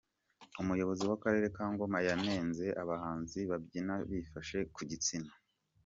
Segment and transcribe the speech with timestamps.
[0.61, 5.31] Umuyobozi w’Akarere ka Ngoma yanenze abahanzi babyina bifashe ku gitsina